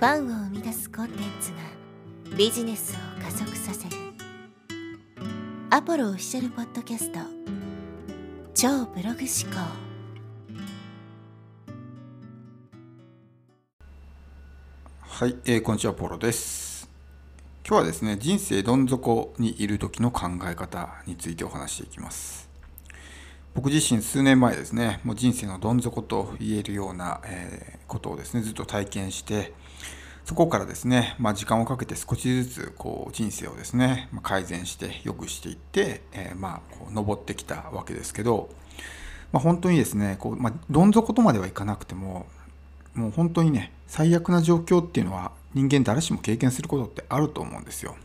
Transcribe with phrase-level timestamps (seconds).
[0.00, 1.58] ファンを生み出すコンテンツが
[2.34, 3.96] ビジネスを加速させる。
[5.68, 7.18] アポロオフィシャルポッドキャスト。
[8.54, 9.60] 超ブログ思考。
[15.00, 16.88] はい、えー、こんにちはポロです。
[17.68, 22.48] 今日はですね人生どん底にいる時の考え方についてお話していきます。
[23.52, 29.52] 僕自身数年前ですねもう人生のどん底と言えるような、えー、ことをですねずっと体験して
[30.30, 38.48] そこからですね、まあ、時間をかけて少しずつこう人生をですね、ま改善して良くしていって、えー、まあこう登ってきたわけですけど、
[39.32, 42.26] まあ、本当にですねこう、まあ、どん底とまではいかなくても
[42.94, 47.96] もう本当にね最悪な状況っていうのは人間誰しも経験することってあると思うんですよ。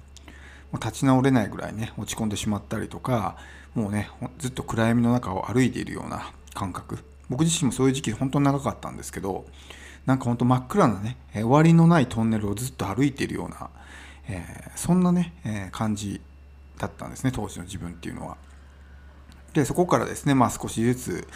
[0.73, 3.37] 立ち直れないぐらいね落ち込んでしまったりとか
[3.75, 6.97] もうねずっと暗闇の中を歩いているような感覚
[7.29, 9.45] 僕自身もそういう時期本当に長かったんですけど
[10.05, 13.69] なんか本当真っ暗なね終わりのないトンネルをずっと歩いているような、
[14.27, 16.21] えー、そんなね、えー、感じ
[16.77, 18.37] だったんですね当時の自分っていうのは。
[19.53, 21.27] でそこからですねまあ少しずつ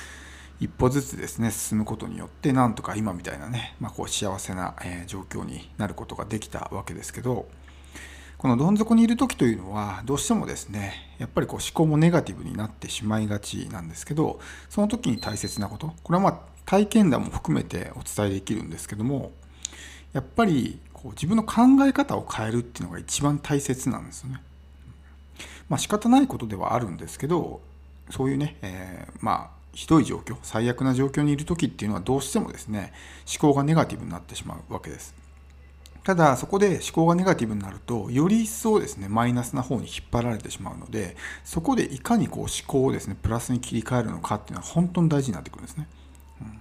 [0.59, 7.47] 一歩ずつですね進むことによってなんとか今みたいなね、まあ、こう幸せな、えー、状況になることができたわけですけど
[8.39, 19.33] このどん底にいる時というのはどうしてもですねやっぱりこう思考もネガティブになってしまいがちなんですけどその時に大切なことこれはまあ体験談も含めてお伝えできるんですけども
[20.13, 24.41] やっぱりこう自分の考え方を変えるっていうのが一番大切なんですよね。
[25.67, 27.59] まあ仕方ないことではあるんですけど
[28.09, 32.93] そういうね、えー、まあひどい状況最悪な状況にいる時っていうのはどうしてもですね
[33.29, 35.13] 思考がネガティブになってしまうわけです。
[36.09, 45.87] ただそこで思考がネガティブになるとより一層ですねマイナスな方に引っ張られてしまうのでそこでいかにこう思考をですねプラスに切り替えるのかっていうのは本当に大事になってくるんですね。
[46.41, 46.59] うん、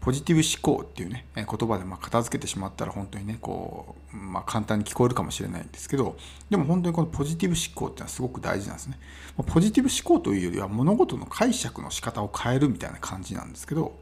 [0.00, 6.16] ポジティブ思考っていうね言葉でま片付けてしまったら本当にねこう、まあ、簡単に聞こえるかもしれないんですけど
[6.50, 8.98] でも本当にこのポジティブ思考っていうのはすごく大事なんですね。
[9.46, 13.94] ポジティブ思考というよりは物事の解釈の仕方を変えるみたいな感じなんですけど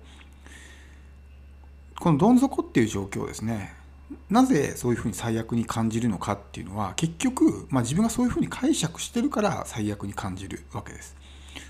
[2.00, 3.81] このどん底っていう状況ですね
[4.30, 11.16] なぜそういうふうに最悪に感じるのかっていうのは結局、まあ、自分がそういうふうに解釈してるから最悪に感じるわけです。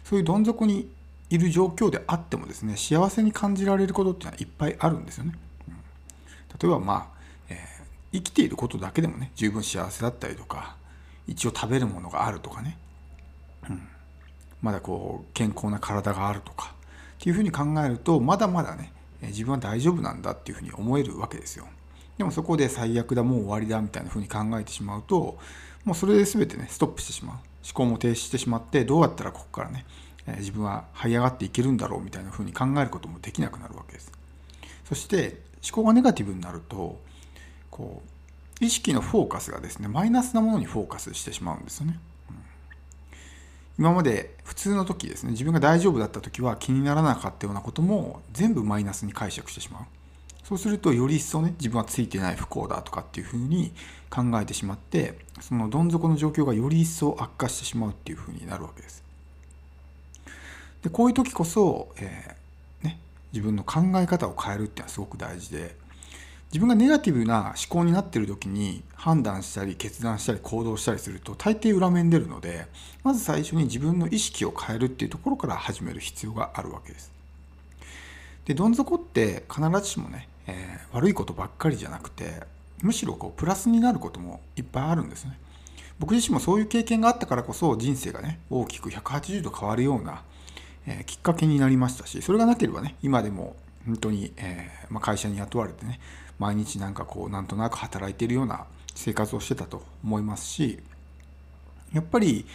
[0.05, 0.91] そういうどん底に
[1.31, 5.33] いる状況であってもですね幸せに感じられることっていうのはいっぱいあるんですよね。
[5.69, 5.75] うん、
[6.61, 7.59] 例えばまあ、えー、
[8.13, 10.77] 生きていることだけでもね十分幸せだったりとか
[11.27, 12.77] 一応食べるものがあるとかね、
[13.69, 13.89] うん、
[14.61, 16.75] まだこう健康な体があるとか
[17.15, 18.93] っていうふうに考えるとまだまだね
[19.23, 21.67] 自分は大丈夫なんだっていうふうに思えるわけですよ。
[22.23, 25.39] でもそこで最悪だもう終わりだみたいな風に考えてしまうと
[25.85, 27.37] もうそれで全てねストップしてしまう。
[27.65, 29.85] 思考も停止してしまってどうやったらここからね
[30.39, 34.13] 自分は這い上がっていけるんだろうみたいな風に考えることもできなくなるわけです。
[34.85, 37.01] そして思考がネガティブになると
[37.71, 38.03] こ
[38.61, 41.99] う意識のフォーカスがですねマイナスなものにフォーカスしてしまうんですよね、
[42.31, 42.37] うん、
[43.79, 49.83] 今まで普通の時ですね自分が大丈夫だった時は気にならなかったようなことも全部マイナスに解釈してしまう。
[50.45, 53.73] そうするとより一層ね自分はついてない不幸だとかっていうふうに
[54.11, 59.03] 考えてしまってそのどん底の状況がより一層悪化してしまうっていうふうになるわけです。
[60.83, 62.99] でこういう時こそ、えー、ね、
[63.33, 65.77] 自分の考え方を変えるっていうのはすごく大事で
[66.53, 72.67] 自分がネガティブな思考になっている時に判断したり決断したり行動したりすると大抵裏面出るので
[73.05, 77.11] まず最初に自分の意識を変えるっていうところから始める必要があるわけです。
[78.45, 82.43] でどん底って必ずしもねえー、悪いことばっかりじゃなくて
[82.83, 85.39] むしろこうプラスになることもいっぱいあるんですね。
[85.99, 90.23] 僕自身もそういう経験があったからこそ人生がね大きく180度変わるような、
[90.87, 93.55] えー、きっかけになりましたしそれがなければね今でも
[93.87, 96.01] 本当に、えー、まあ、会社に雇われてね
[96.41, 98.67] 毎日なんかこうなんとなく働いているような
[98.97, 100.81] 生活をしてたと思いますし
[101.93, 102.47] やっぱり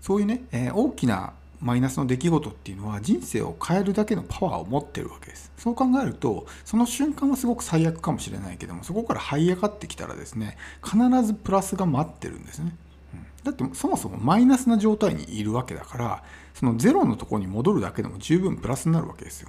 [0.00, 1.32] そういうね、え、大きな
[1.62, 5.52] マイナスの出来事っていうのは人生を変えるだけのパワーを持ってるわけです。
[5.56, 12.74] そう考えるとその瞬間はすごく最悪かもしれないけどもそこから這い上がってきたらですね必ずプラスが待ってるんですね。
[13.14, 16.22] うんだってそもそもマイナスな状態にいるわけだから
[16.54, 19.48] そのゼロのとこに戻るだけでも十分プラスになるわけですよ。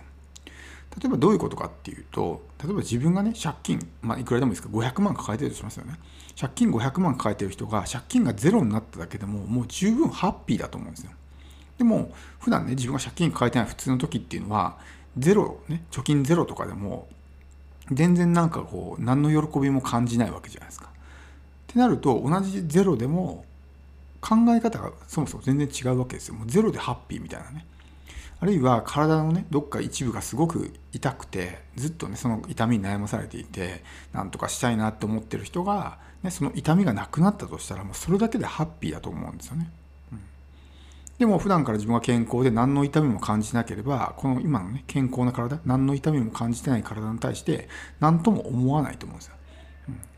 [1.02, 6.00] 例えばどういうことかっていうと例えば自分がね借金、まあ、いくらでもいいですか500万抱えてるとしますよね
[6.40, 11.12] 借金500万抱えてる人が借金がゼロになっただけでももう十分ハッピーだと思うんですよ
[11.84, 14.78] でも普段ね自分が借金抱えてない普通の時っていうのは
[15.18, 17.10] ゼロね貯金ゼロとかでも
[17.92, 20.88] 全然なんかこう何の喜びも感じないわけじゃないですか。
[20.88, 20.90] っ
[21.68, 23.44] てなると同じゼロでも
[24.22, 26.36] 考え方がそもそも全然違うわけですよ。
[26.36, 27.66] もうゼロでハッピーみたいなね。
[28.40, 33.84] あるいは体のねどっか一部がすごく痛くてずっとねその痛みに悩まされていて
[34.14, 39.70] なんとかしたいなって思ってる人が、ね、その痛みがなくなったとしたらもうそれだけでハッピーだと思うんですよね。
[41.24, 47.70] でも普段から自分は健康で何の痛みも感じなければこの今のね健康な体何の痛みも感じてない体に対して
[48.02, 49.36] 何とも思わないと思うんですよ。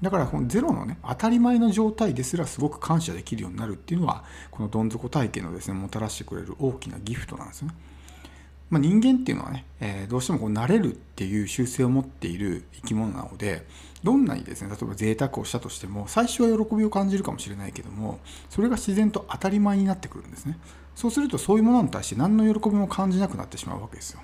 [0.02, 7.75] だからこのゼロのね当たり前の状態ですらすごく感謝できるようになるっていうのはこのどん底体験のですねもたらしてくれる大きなギフトなんですよね。
[8.75, 13.66] まあ、人間っていうのはね、えー、どうしてもこう慣れるっていう習性を持っている生き物なので
[14.04, 18.19] どんなにですね例えば贅沢をしたとしても最初は喜びを感じるかもしれないけども
[18.50, 20.57] それが自然と当たり前になってくるんですね。
[20.94, 24.19] そうするとそういうものに対して何の喜びも感じなくなってしまうわけですよ。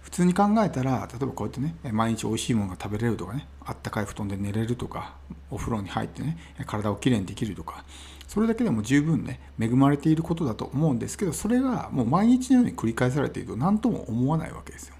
[0.00, 5.16] 普通に考えたら例えばこうやってね毎日おいしいものが食べれるとかねあったかい布団で寝れるとか
[5.50, 7.84] お風呂に入ってね体をきれいにできるとか
[8.32, 14.94] それだけでも十分ね恵まれていることだと思うんですけどそれがもう毎日のように繰り返されていると何とも思わないわけですよ。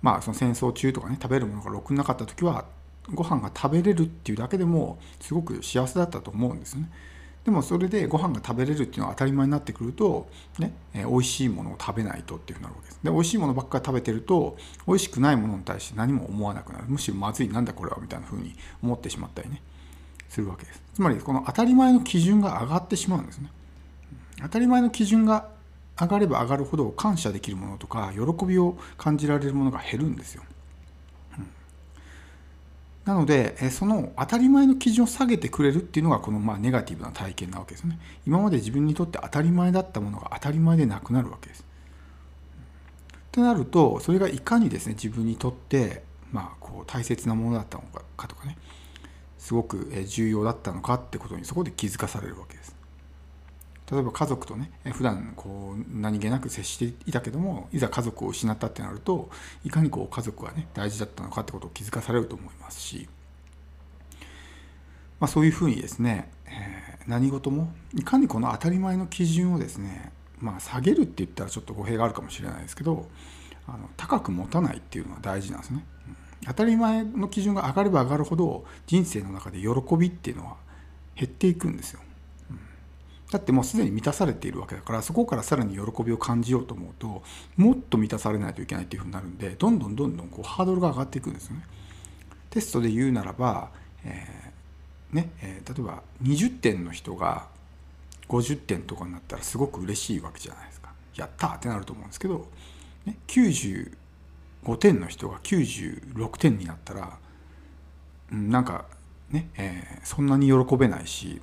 [0.00, 2.64] まあその戦争中とかね食べるものがろくなかった時は
[3.12, 6.90] ご飯が食べれるっていうだけでもすごく幸せだったと思うんですね。
[7.44, 13.00] でもそれでご飯が食べれるっていうのは当たり前になってくると、ね、えー、美味しいものを食べないとっていうふうになるわけです。
[13.02, 14.56] で、美味しいものばっかり食べてると、
[14.86, 16.84] 美味しくないものに対して何も思わなくなる。
[16.88, 19.60] むしろまずい、なんだこれはみたいなふうに思ってしまったりね、
[20.32, 20.82] するわけです。
[20.94, 23.50] つまり、この当たり前の基準が上がってしまうんですね。
[24.40, 25.48] 当たり前の基準が
[26.00, 30.42] 上がれば上がるほど感謝できるものとか喜びを感じられるものが減るんですよ。
[33.04, 37.98] なので、その当たり前の基準を下げてくれるっていうのがこのまあネガティブな体験なわけですね。
[38.26, 41.62] 今まで自分にとって当たり前だったものが当たり前でなくなるわけです。
[41.62, 47.84] ってなると、それがいかにですね、自分にとって、まあ、こう大切なものだったの
[48.16, 48.56] かとかね、
[49.42, 52.76] すごく重要だったのかってことにそこで気づかされるわけです。
[53.90, 59.30] 例えば家族とね普段こう何気なく接していたけどもいざ家族を失ったってなると
[59.64, 63.08] いかにこう家族がね大事だったのかってことを気づかされると思いますし、
[65.18, 73.08] まあ、そういうふうにですね、えー、何事もいかにこの当たり前の基準をですね、まあ、下げるって言ったらちょっと語弊があるかもしれないですけど
[73.66, 75.84] あの高く持たないっていうのは大事なんですね。
[76.06, 80.56] うん当たり前の基準が上がれば上がるほど人生の中で喜びっていうのは
[81.14, 82.00] 減っていくんですよ。
[83.30, 87.22] だってもうすでに満たされているわけだからそこからさらに喜びを感じようと思うと
[87.56, 91.64] もっと満たされないといけないっていうふうになるんでどんどんどんどんこうハードルが上がっていくんですよね。
[92.50, 93.70] テストで言うならば、
[94.04, 97.46] えー、ねえー、例えば20点の人が
[98.28, 100.92] 50点とかになったらすごく嬉しいわけじゃないですか。
[101.16, 102.48] やったってなると思うんですけど、
[103.06, 103.16] ね、
[104.64, 107.18] 5点の人が96点になったら、
[108.32, 108.86] うん、なんか
[109.30, 111.40] ね、えー、そんなに喜べないし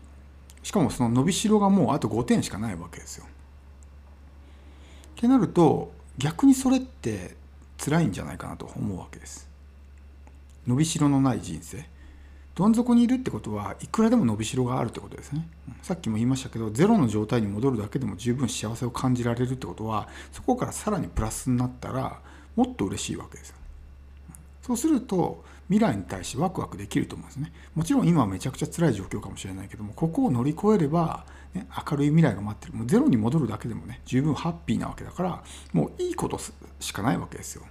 [0.64, 3.26] しかもその伸びしろがもうあと5点しかないわけですよ。
[3.26, 7.36] ってなると逆にそれって
[7.78, 9.50] 辛いんじゃないかなと思うわけです。
[10.68, 11.86] 伸びしろのない人生。
[12.56, 15.48] どん底にいるってことはいくらでも伸びしろがあるってことですね。
[15.82, 22.20] さっきも言いましたけどゼロの状態に戻るだけでも十分幸せを感じられるってことはそこからさらにプラスになったら
[22.60, 23.56] もっと嬉しいわけですよ。
[24.62, 27.54] そうすると未来に対してワクワクできると思うんですね。
[27.74, 32.74] もちろん今はめちゃくちゃ辛い状況かもしれないけども、ここを乗り越えれば、ね、明るい未来が待ってる。
[32.74, 36.38] もうゼロに戻るだけでもね、十分ハッピーなわけだから、もういいこと
[36.82, 37.64] しかないわけですよ。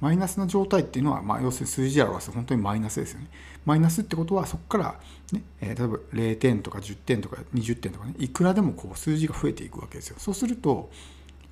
[0.00, 3.28] マイナスの状態っていうのは、まあ、要するに数字で表す本当にマイナスですよね。
[3.64, 10.16] マイナスってことはそこから、ねえー、例えば0点とか10点とか20点とかね、いくらでもこう数字が増えていくわけですよ。
[10.18, 10.90] そうすると、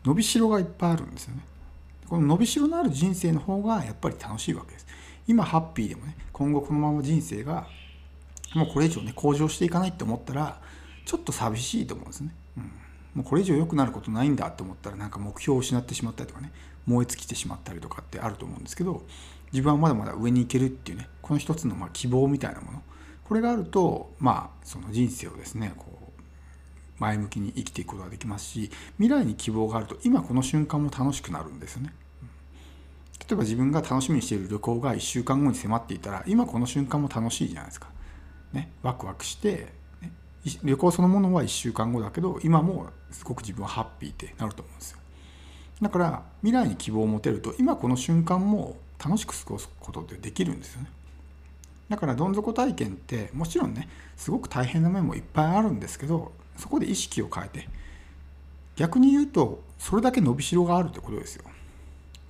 [0.05, 1.43] 伸びしろがいっぱいあるんですよね。
[2.11, 4.87] この伸びしろのある人生の方がやっぱり楽しいわけです。
[5.29, 7.69] 今ハッピーでもね今後このまま人生が
[8.53, 10.61] もうこれ以上ね向上していかないって思ったら
[11.05, 12.63] ちょっと寂しいと思うんですね、うん、
[13.15, 16.51] もうこれ以上良くなることないんだって思ったらなんか目標を失ってしまったりとかね
[16.85, 19.05] 燃え尽きてしまったりとかってあると思うんですけど
[19.53, 22.83] 自分はまだまだ上に行けるっていうねこの一つのま希望みたいなもの
[23.23, 25.87] これがあるとまあその人生をですねこ
[26.19, 26.21] う
[26.99, 31.95] 前向きに生きていくことができますし未来に希望があると今この瞬間も楽しくなるんですよね。
[33.31, 37.87] 例えば自分が楽しみにしている旅行が1週間後に迫っていたら今この瞬間も楽しいじゃないですか。
[38.53, 39.69] ね、ワクワクして、
[40.01, 40.11] ね、
[40.65, 44.99] 旅行そのものは1週間後だけど今もすごく自分はハッピーってなると思うんですよ。
[45.81, 50.91] だから未来に希望を持てると今この瞬間も楽しく過ごすことってできるんですよね。
[51.89, 57.69] だからどん底体験ってもちろんねすごく大変な面もいっぱいあるんですけどそこで意識を変えて
[58.75, 61.45] 逆に言うとそれだけ伸びしろがあるってことですよ。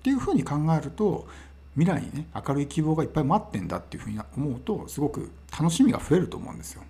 [0.01, 1.27] っていうふうに考えると
[1.77, 6.83] 未来にね明るい希望がいっぱい待ってんだっていうふうに思うとすごく楽しみが増えると思うんですよ。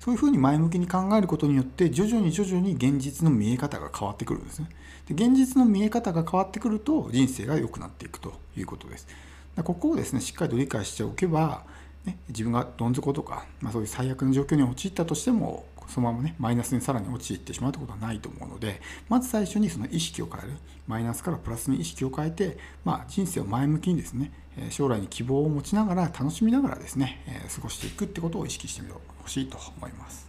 [0.00, 4.68] そういうふうに前向きに考えることによって徐々に徐々に現実の見え方が変わってくるんですね
[5.06, 9.08] で現実の見え方が変わってくると人生が良くなっていくということです
[9.56, 11.64] ここをですねしっかりと理解しておけば、
[12.04, 24.32] ね、自分がどん底とか、まあ、そういう最悪の状況に陥ったとしてもそのままねマイナスにさらに陥ってしまうということはないと思うのでまず最初にその意識を変えるマイナスからプラスに意識を変えて、まあ、人生を前向きにですね
[24.70, 27.22] 将来に希望を持ちながら楽しみながらですね
[27.54, 30.27] 過ごしていくってことを意識してみてほしいと思います。